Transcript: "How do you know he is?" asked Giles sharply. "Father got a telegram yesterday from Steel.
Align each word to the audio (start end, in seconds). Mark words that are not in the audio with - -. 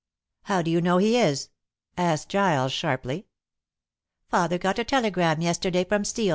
"How 0.45 0.63
do 0.63 0.71
you 0.71 0.81
know 0.81 0.97
he 0.97 1.15
is?" 1.19 1.49
asked 1.95 2.27
Giles 2.29 2.73
sharply. 2.73 3.27
"Father 4.29 4.57
got 4.57 4.79
a 4.79 4.83
telegram 4.83 5.41
yesterday 5.41 5.83
from 5.83 6.05
Steel. 6.05 6.29